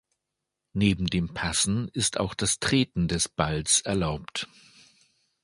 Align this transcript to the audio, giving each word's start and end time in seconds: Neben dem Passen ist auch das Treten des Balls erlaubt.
Neben 0.73 1.05
dem 1.05 1.31
Passen 1.35 1.87
ist 1.89 2.19
auch 2.19 2.33
das 2.33 2.57
Treten 2.59 3.07
des 3.07 3.29
Balls 3.29 3.81
erlaubt. 3.81 4.47